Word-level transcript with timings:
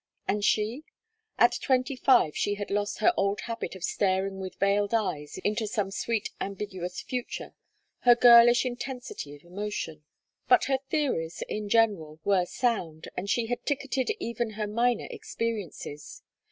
And 0.27 0.43
she? 0.43 0.83
At 1.37 1.59
twenty 1.61 1.95
five 1.95 2.35
she 2.35 2.55
had 2.55 2.71
lost 2.71 3.01
her 3.01 3.13
old 3.15 3.41
habit 3.41 3.75
of 3.75 3.83
staring 3.83 4.39
with 4.39 4.55
veiled 4.55 4.95
eyes 4.95 5.37
into 5.43 5.67
some 5.67 5.91
sweet 5.91 6.29
ambiguous 6.41 7.01
future, 7.03 7.53
her 7.99 8.15
girlish 8.15 8.65
intensity 8.65 9.35
of 9.35 9.43
emotion. 9.43 10.03
But 10.49 10.63
her 10.63 10.79
theories, 10.89 11.43
in 11.47 11.69
general, 11.69 12.19
were 12.23 12.47
sound, 12.47 13.09
and 13.15 13.29
she 13.29 13.45
had 13.45 13.63
ticketed 13.63 14.09
even 14.19 14.53
her 14.57 14.65
minor 14.65 15.05
experiences. 15.11 16.23